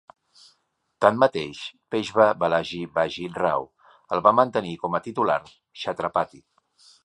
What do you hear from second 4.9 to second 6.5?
a titular Chhatrapati.